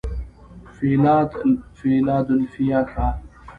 فیلادلفیا 1.77 2.79
ښار 2.91 3.15